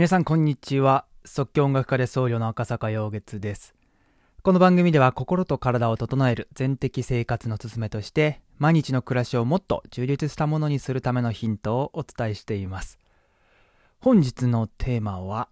[0.00, 1.04] 皆さんこんにちは。
[1.26, 3.74] 即興音楽家で僧侶の赤坂陽月です。
[4.42, 12.98] この番組では心と体を整える全的生活の勧めとして毎日の暮らしをもっと充実したものにするためのヒントをお伝えしています。
[13.98, 15.50] 本日のテーマは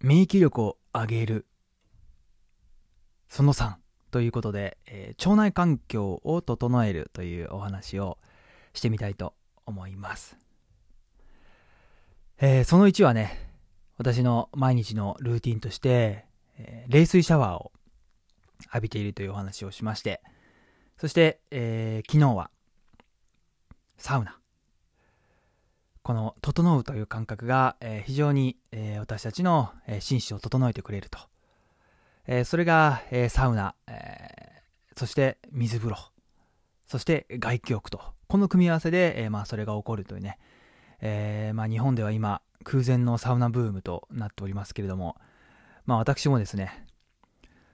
[0.00, 1.46] 免疫力を上げる。
[3.28, 3.74] その3
[4.10, 8.18] ということで、えー、腸内環境を整えるというお話を
[8.74, 9.34] してみたいと
[9.66, 10.36] 思います。
[12.38, 13.50] えー、その1はね、
[13.96, 16.26] 私の毎日のルーティンとして、
[16.58, 17.72] えー、冷水シャワーを
[18.74, 20.20] 浴びているというお話をしまして、
[20.98, 22.50] そして、えー、昨日は、
[23.96, 24.38] サウナ。
[26.02, 31.18] この、整うという感覚が、えー、非常に、えー、私たちの、えー、心身を整えてくれると。
[32.26, 36.12] えー、それが、えー、サウナ、えー、そして水風呂、
[36.86, 40.38] そして外気浴と、この組み合わせで、えー、まあ、それが起こるというね、
[41.00, 45.16] えー、まあ、日本では今、空前のサウナブームとなっておりますけれども、
[45.84, 46.86] まあ、私もですね、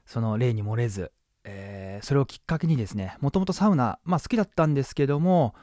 [0.06, 1.12] その例に漏れず、
[1.44, 5.54] えー、それをきっかけにですね、もともとサウナ、まあ、好きだったんですけども、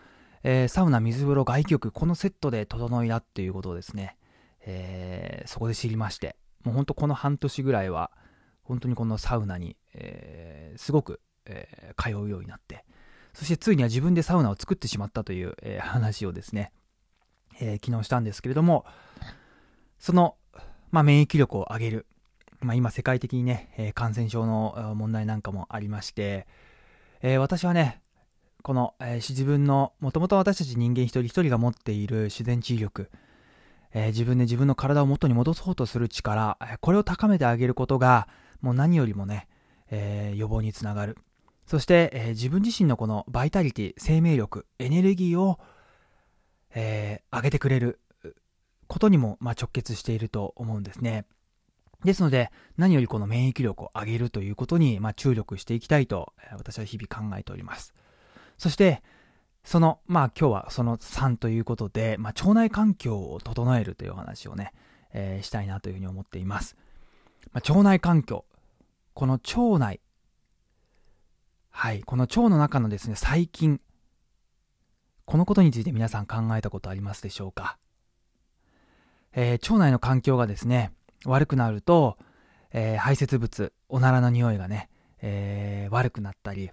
[0.44, 4.18] えー、サウナ、水風呂、外気浴、このセットで整いだっていうことをですね、
[4.62, 8.12] えー、そこで知りまして、もうほんとこの半年ぐらいは、
[8.64, 12.86] 本当にこのサウナに、えー、すごく、えー、通うようになって、
[13.34, 16.72] そしてついには自分でサウナを作ってしまったという、えー、話をですね、
[17.60, 18.86] え昨日したんですけれども、
[20.00, 20.36] その、
[20.92, 22.06] まあ、免疫力を上げる。
[22.62, 26.48] まあ、今世界的にね、え感染症の問題なんかもありまして、
[27.22, 28.02] え私はね、
[28.64, 33.10] この、え自分の、もともと私たち人間一人一人が持っている自然治癒力、
[33.94, 38.28] え自分で自分の体を元に戻そうとする力、これを高めてあげることが、
[38.62, 39.48] もう何よりもね、
[39.92, 41.18] えー、予防につながる。
[41.66, 45.60] そして、えー、自分自身のこのバイタリティ、生命力、エネルギーを、
[46.74, 48.00] えー、上げてくれる
[48.88, 51.26] ことにも、まあ、直結していると思うんですね。
[52.04, 57.94] ですので、何よりこの免疫力を上げるということに、まあ、注力していきたいと、私は日々考えております。
[58.58, 59.04] そして、
[59.64, 64.74] その、まあ今日はその3ということで、まあ腸内環境を整えるというお話をね、
[65.14, 66.76] えー、したいなというふうに思っています。
[67.52, 68.46] まあ、腸内環境。
[69.14, 70.00] この腸内、
[71.72, 73.82] はい、この腸の中のですね、細菌、
[75.30, 77.78] このことについて皆さん考えたことありますでしょうか、
[79.32, 80.92] えー、腸内の環境がですね、
[81.24, 82.18] 悪くなると、
[82.74, 84.90] えー、排泄物、おならの匂いがね、
[85.22, 86.72] えー、悪くなったり、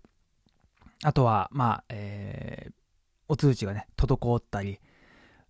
[1.04, 2.72] あとは、まあ、えー、
[3.28, 4.80] お通知がね、滞ったり、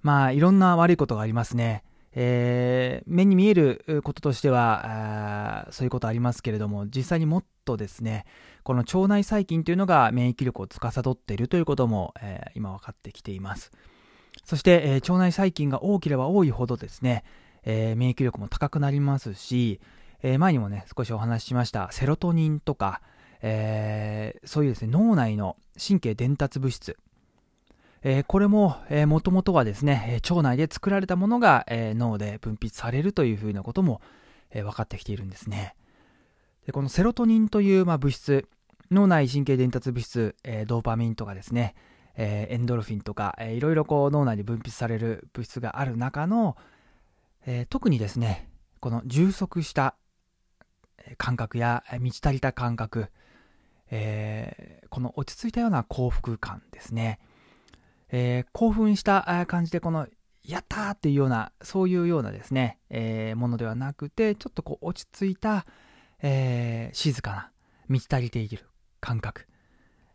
[0.03, 1.85] まあ、いろんな悪いことがありますね。
[2.19, 8.25] えー、目に見えることとしてはそういうことありますけれども実際にもっとですね
[8.63, 13.71] この腸内細菌というのが免疫力を司っているということも、えー、今分かってきています。
[14.45, 17.25] そして、えー、腸内細菌が多ければ多いほどですね、
[17.65, 19.81] え免疫力も高くなりますし、
[20.23, 23.01] え前にもね少しお話ししましたセロトニンとか、
[23.41, 26.97] えそういうですね脳内の神経伝達物質
[28.09, 34.01] えー、これも、えー、もともとはですね、腸内で作られたものが、えー、脳で分泌されるというふうなことも、
[34.53, 35.75] えー、分かってきているんですね。
[36.67, 38.49] でこのセロトニンという、まあ、物質、
[38.93, 41.75] 脳内神経伝達物質、えー、ドーパミンとかですね、
[42.17, 46.57] えー、エンドルフィンとか、えー、いろいろこう脳内で分泌される物質がある中の、
[47.45, 49.97] えー、特にですね、この充足した
[51.19, 53.11] 感覚や満ち足りた感覚、
[53.91, 57.19] えー、この落ち着いたような幸福感ですね。
[58.11, 60.07] えー、興奮した感じでこの
[60.45, 65.67] やったーっていうようなそういうようなですね、えー、ものではなくてちょっとこう落ち着いた、
[66.23, 67.51] えー、静かな
[67.89, 68.67] 満ち足りている
[69.01, 69.47] 感覚、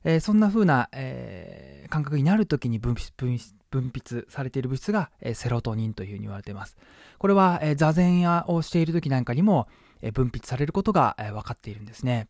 [0.03, 6.75] えそんな風な、え感覚になるときに分泌されている物質が、えセロトニンというふうに言われています。
[7.17, 9.67] これは、え座禅やをしている時なんかにも、
[10.01, 12.27] え分泌されることが、え分かっているんですね。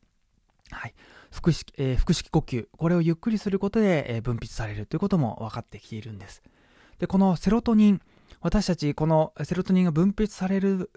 [0.71, 0.93] はい。
[1.31, 2.67] 腹式、えー、腹式呼吸。
[2.77, 6.41] これをゆっくりすることで、えー、分泌されるということも分かってきているんです。
[6.99, 8.01] で、このセロトニン、
[8.41, 10.91] 私たちこのセロトニンが分泌される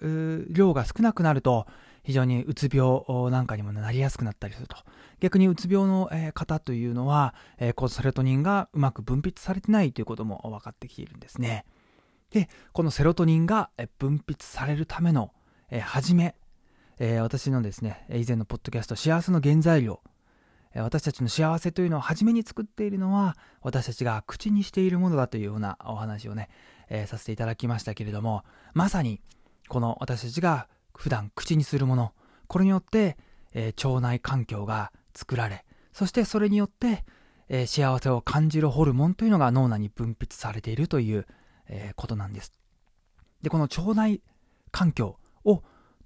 [0.51, 1.67] 量が少なくなると、
[2.03, 4.77] 非常にうつ病なんかにもなりやすくなったりすると。
[5.21, 11.65] 逆にうつ病の、方というのは、えー、このセロトニンがうまく分泌されてないということも分かってきているんですね。
[12.31, 15.33] で、このセロトニンが分泌されるための、
[15.83, 16.35] 初め、
[16.99, 20.01] えー、私のですね、以前のポッドキャスト、幸せの原材料、
[20.83, 26.49] 私たちの幸せというのを初めに作っているのは、私たちが口にしているものだというようなお話をね、
[26.89, 28.45] えー、させていただきましたけれども、
[28.75, 29.21] まさに、
[29.69, 32.13] この私たちが普段口にするもの、
[32.49, 33.17] これによって、
[33.53, 37.05] えー、腸内環境が作られ、そしてそれによって、
[37.49, 41.27] えー、幸せを感じるホルモンというのが脳内に分泌されているという、
[41.67, 42.53] えことなんです。
[43.41, 44.21] で、この腸内
[44.71, 45.17] 環境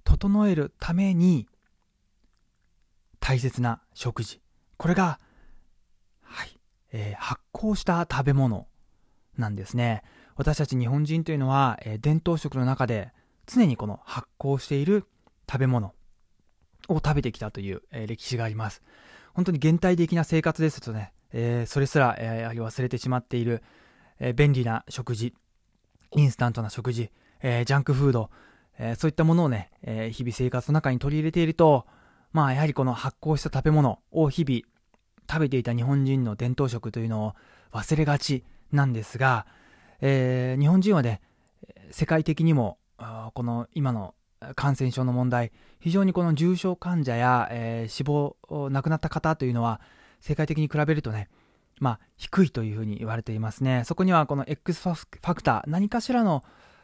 [0.09, 1.47] 整えるために
[3.19, 4.41] 大切な食事。
[4.77, 5.19] これが、
[6.23, 6.59] はい、
[6.91, 8.65] えー、発酵した食べ物
[9.37, 10.01] なんですね。
[10.35, 13.11] 私たち日本人というのは、えー、伝統食の中で
[13.45, 15.05] 常にこの発酵している
[15.47, 15.93] 食べ物
[16.87, 18.81] を食べてきたという、えー、歴史があります。
[19.35, 23.61] 本当に現代的な生活ですとね、え、それすら、えー、やはり忘れてしまっている、
[24.19, 25.35] え、便利な食事、
[26.15, 27.11] インスタントな食事、
[27.43, 28.31] え、ジャンクフード、
[28.79, 31.85] えー、そういったものをね、えー、日々生活の中に取り入れていると、
[32.31, 34.61] まあやはりこの発酵した食べ物を日々
[35.29, 37.33] 食べていた日本人の伝統食というのを
[37.71, 39.45] 忘れがちなんですが、
[40.01, 41.21] えー、日本人はね、
[41.91, 42.77] 世界的にも、
[43.33, 44.15] この今の
[44.55, 48.37] 感染症の問題、非常にこの重症患者や、えー、死亡、
[48.71, 49.81] 亡くなった方というのは、
[50.21, 51.29] 世界的に比べるとね、
[51.79, 53.83] まあ、低いというふうに言われていますね。
[53.85, 56.43] そこにはこの X ファクター、何かしらの、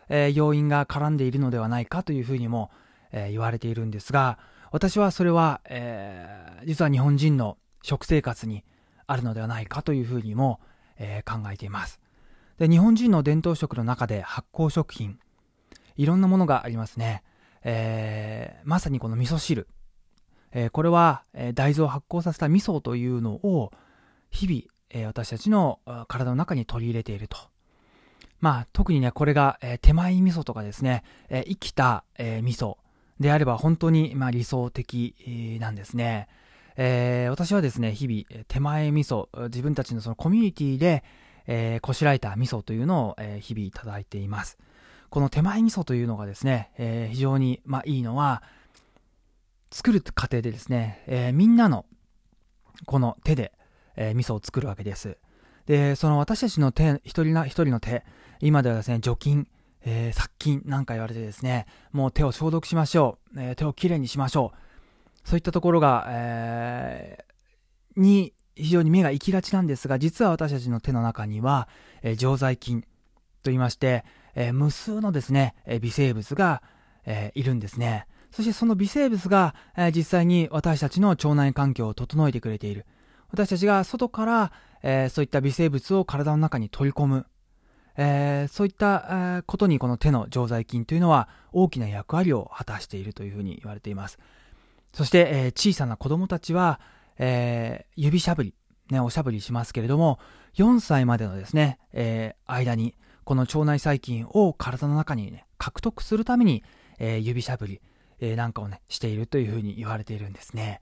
[0.09, 2.71] えー、要因が絡んでいるのではないかというふうにも、
[3.11, 4.37] えー、言われているんですが、
[4.71, 8.63] 私はそれは、えー、実は日本人の食生活に
[9.07, 10.59] あるのではないかというふうにも、
[10.97, 11.99] え考えています。
[12.57, 15.19] で、日本人の伝統食の中で発酵食品、
[15.97, 17.23] いろんなものがありますね。
[17.63, 19.67] えまさにこの味噌汁。
[20.51, 23.71] えこれは、え大豆を発酵させた味噌というのを
[24.29, 27.37] 日々、え私たちの体の中に取り入れていると。
[28.41, 32.77] まあ、特にね、これが、え手前味噌とかですね、え生きた、え味噌
[33.19, 36.27] であれば本当に、まあ、理想的、なんですね。
[36.77, 41.03] えー、私はですね、日々、手前味噌、自分たちのそのコミュニティで、
[41.47, 44.57] えー、こしらえた味噌というのを、えー、日々いただいています。
[45.09, 48.43] この手前味噌というのがですね、えー、非常に、まあ、いいのは、
[49.71, 51.85] 作る過程でですね、えー、みんなの
[52.85, 53.53] この手で、
[53.95, 55.17] えー、味噌を作るわけです。
[55.65, 58.03] で、その私たちの手、一人な、一人の手、
[58.39, 59.47] 今ではですね、除菌、
[59.85, 65.27] えー、殺菌なんか言われてですね、もう手を消毒しましょう、えー、手をきれいにしましょう。
[65.27, 71.67] そういったところが、えー、に非常に目が行きがちなんですが、実は私たちの手の中には、
[72.01, 72.87] えー、常在菌と
[73.45, 74.05] 言いまして、
[74.35, 76.61] えー、無数のですね、え、微生物が、
[77.05, 78.07] えー、いるんですね。
[78.31, 82.85] そしてその微生物が、えー、実際に私たちの腸内環境を整えてくれている。
[83.29, 84.51] 私たちが外から、
[84.83, 87.25] えー、そういった微生物を体の中に取り込む。
[87.97, 94.19] えー、そういった、ことにこの手の常在菌というのは大きな役割を果たしているというふうに言われています。
[94.93, 96.79] そして、えー、小さな子供たちは、
[97.17, 98.53] え指しゃぶり、
[98.89, 100.19] ね、おしゃぶりしますけれども、
[100.55, 106.63] 4歳までのですね、え間に、この腸内細菌を体の中にね、獲得するために、
[106.99, 107.81] え指しゃぶり、
[108.19, 110.81] えなんかをね、しているというふうに言われているんですね。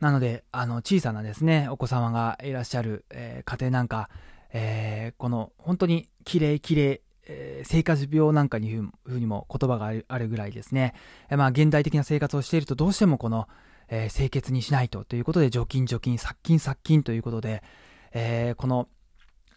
[0.00, 4.10] なので、あの、小さなですね、お子様がいらっしゃる、え家庭なんか、
[4.52, 10.94] えー、この本当に綺麗綺麗えー、生活病なんかにふうにも言葉があるぐらいですね、
[11.30, 13.48] えー、まあ現代的な生活をしているとどうしてもこの、
[13.88, 17.62] えー、清潔にしないとということで除菌除菌殺菌殺菌ということで、
[18.12, 18.88] えー、この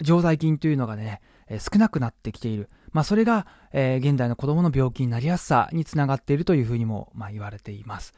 [0.02, 2.70] 常在菌というのがね、えー、少なくなってきている。
[2.92, 8.14] まあそれが、えー、現代の子供の病気になりやすさにつながっているというふうにも、まあ、言われています。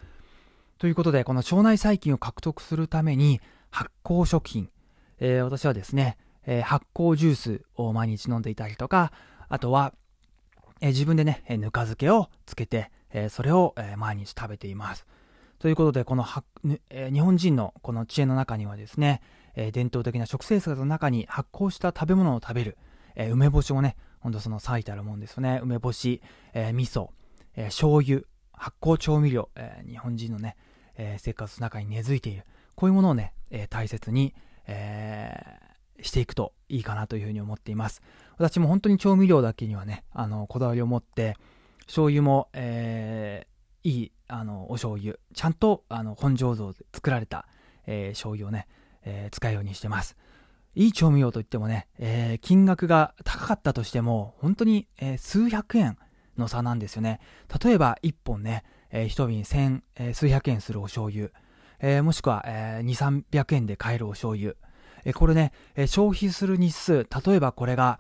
[0.80, 3.40] ということで、この腸内細菌を獲得するために
[3.70, 4.70] 発酵食品、
[5.20, 9.12] えー、私はですね、えー、発酵ジュースを毎日飲んでいたりとか、
[9.50, 9.94] あとは、
[10.82, 15.06] えー、自分でね、ぬか漬けをつけて、え、それを、え毎日食べています。
[15.60, 16.44] ということで、このは、
[16.90, 19.22] え日本人のこの知恵の中にはですね、
[19.56, 22.78] え伝統的な食生活の中に発酵した食べ物を食べる、
[23.16, 25.60] え梅干しもね、ほんとその最たるもんですよね。
[25.64, 26.22] 梅干し、
[26.54, 27.10] え味噌、
[27.56, 30.58] え醤油、発酵調味料、え日本人のね、
[30.96, 32.46] え生活の中に根付いている。
[32.76, 34.34] こういうものをね、え大切に、
[34.66, 35.60] え
[36.04, 38.02] していくといいかなというふうに思っています。
[38.38, 41.36] 私も本当に調味料だけにはね、あの、こだわりを持って、
[41.86, 47.48] 醤油も、えー、いい、あの、お醤油、ちゃんと、あの、本醸造で作られた、
[47.86, 48.68] えー、醤油をね、
[49.04, 50.16] えー、使うようにしてます。
[50.76, 55.98] いい調味料といってもね、えー、金額が高かったとしても、本当に、えー、数百円
[56.38, 57.20] の差なんですよね。
[57.64, 61.30] 例えば、一本ね、えー、一瓶千、えー、数百円するお醤油、
[61.80, 64.56] えー、もしくは、えー、二、三百円で買えるお醤油、
[65.06, 68.00] えこれね、え消費する日数、例えばこれが、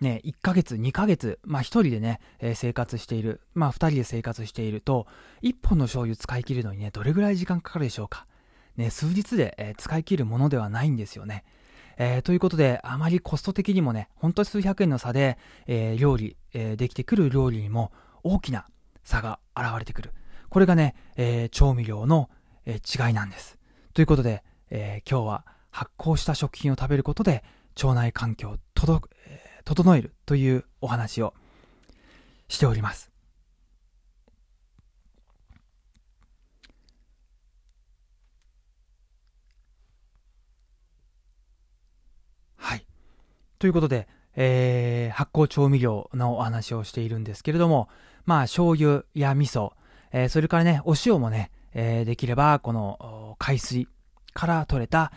[0.00, 5.06] ね、1ヶ月、2ヶ月、まあ1人でね、え生活している、まあ2人で生活していると、
[5.42, 8.26] 1本の醤油使い切るのにね、どれぐらい時間かかるでしょうか。
[8.76, 11.44] ね、数日で、え使い切るものではないんですよね。
[11.96, 17.92] えー、ということで、あまりコスト的にもね、本当に数百円の差で、え、料理、え、できてくる料理にも
[18.24, 18.66] 大きな
[19.04, 20.12] 差が現れてくる。
[20.48, 22.30] これがね、え調味料の、
[22.66, 23.58] え違いなんです。
[23.92, 25.44] ということで、え今日は
[25.74, 27.42] 発酵した食品を食べることで
[27.82, 28.58] 腸内環境を
[29.64, 31.34] 整えるというお話を
[32.46, 33.10] しております。
[42.56, 42.86] はい。
[43.58, 47.88] ということで、えー、発酵調味料のお話をしているんですけれども、
[48.26, 49.72] まあ、醤油や味噌、
[50.12, 53.88] えー、それからね、お塩もね、えー、できれば、この、海水
[54.34, 55.10] から取れた、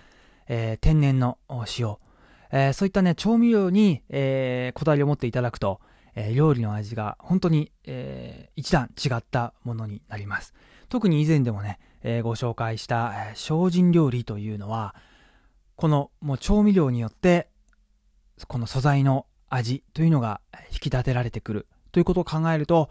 [0.48, 1.38] えー、天然の
[1.78, 1.98] 塩、
[2.52, 5.80] えー、そういったね、調味料に、えー、こだわりを持っていただくと、
[6.16, 10.54] え、料理の味が本当に、えー、一段違ったものになります。
[10.90, 14.96] 特に以前でもね、え、ご紹介した、え、精進料理というのは、
[15.76, 17.50] このもう調味料によって、
[18.48, 22.90] この素材の味というのが引き立てられてくるということを考えると、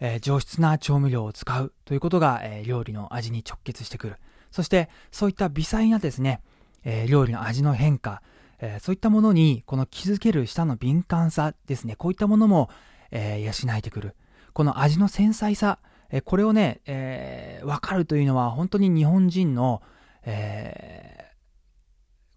[0.00, 4.16] えー、上質な調味料を使うということが、えー、料理の味に直結してくる。
[4.50, 6.40] そして、そういった微細なですね、
[6.84, 8.22] えー、料理の味の変化、
[8.60, 12.70] えそういったものに、この気づける舌の敏感さですね、こういったものも、
[13.10, 14.16] え養えてくる。
[14.52, 15.78] この味の繊細さ、
[16.10, 19.82] えこれをね、えー、分かるというのは本当に日本人の、
[20.24, 21.32] え、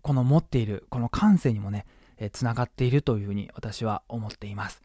[0.02, 1.86] この持っているこの感性にもね、
[2.18, 4.82] えー、つながっているというふうに私は思っています。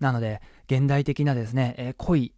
[0.00, 2.34] なので、現代的なですね、え、濃い、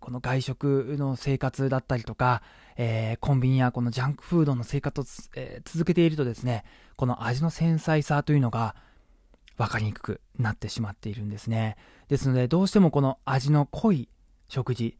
[0.00, 2.42] この外食の生活だったりとか、
[2.76, 6.64] えー、コンビニやこのジャンクフードの生活を、えー、続けているとですね、
[6.96, 8.74] この味の繊細さというのが
[9.56, 11.76] 分かりにくくなってしまっているんですね。
[12.08, 14.08] ですので、どうしてもこの味の濃い
[14.48, 14.96] 食事、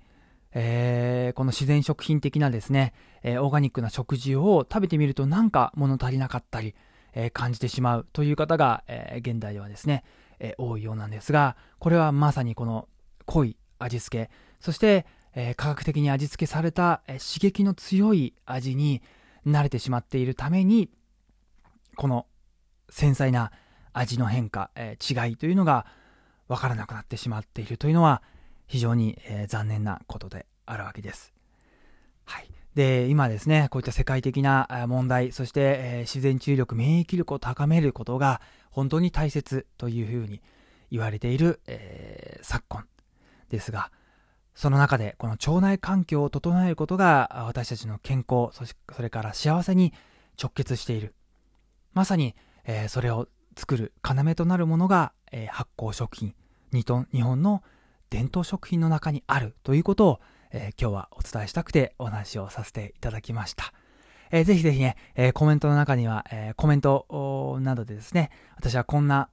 [0.52, 6.74] えー、この自然食品的なですね、えー、オーガニックな食事を食べてみるとなんか物足りなかったり、
[7.12, 10.04] えー、感じてしまうという方が、え現代ではですね、
[10.38, 12.88] え多いようなんですが、これはまさにこの
[13.26, 19.02] 濃い味付け、そして、え科学的に味付けされた、え刺激の強い味に
[19.46, 20.90] 慣れてしまっているために、
[21.96, 22.26] この
[22.88, 23.52] 繊細な
[23.92, 25.86] 味の変化、え違いというのが
[26.48, 28.22] わからなくなってしまっているというのは、
[28.66, 31.32] 非常に、えー、残念なことであるわけです。
[32.24, 32.50] はい。
[32.74, 40.42] で、今ですね、こういった世界的な問題、そして、えー、自然治癒力、免疫力を高めることが本当に大切というふうに
[40.90, 42.86] 言われている、えー、昨今
[43.48, 43.90] ですが、
[44.56, 49.92] その中でこの腸内環境を整えることが私たちの健康、それから幸せに
[50.42, 51.14] 直結している。
[51.92, 52.34] まさに、
[52.64, 56.34] えー、それを作る要となるものが、えー、発酵食品、
[56.72, 57.62] 日本の
[58.08, 60.20] 伝統食品の中にあるということを、
[60.50, 63.74] えー、今日はお伝えしたくてお話をさせていただきました。
[64.30, 69.28] えー、ぜひぜひね、えー、コメントの中には、えー、コメントなどでですね、私はこんな、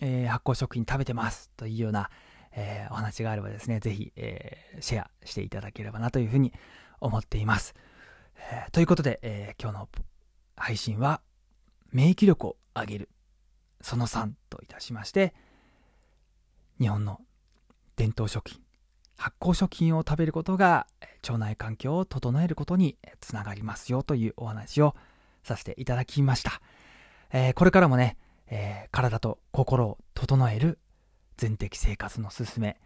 [0.00, 2.10] えー、発酵食品食べてますというような、
[2.56, 6.52] えー、お話があればですね、ぜひ、えー、シェアしていただければなというふうに
[7.00, 7.74] 思っています。
[8.36, 9.88] えー、ということで、え、今日の
[10.56, 11.20] 配信は、
[11.92, 13.08] 免疫力を上げる、
[13.80, 15.34] その3といたしまして、
[16.80, 17.20] 日本の
[17.96, 18.60] 伝統食品、
[19.16, 20.86] 発酵食品を食べることが
[21.22, 24.94] 腸内環境を整えることにつながりますよというお話を
[25.44, 26.60] させていただきました。
[27.32, 28.16] え、これからもね、
[28.48, 30.78] え、体と心を整える
[31.36, 32.76] 全的生活のすすめ、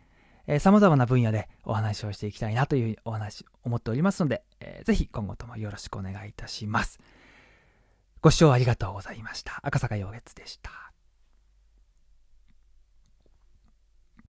[0.47, 6.99] えー、様々な分野でお話をしていきたいなというお話、思っておりますので、えー、ぜひ今後ともよろしくお願いいたします。
[8.21, 9.61] ご視聴ありがとうございました。
[9.63, 10.88] 赤坂陽月でした。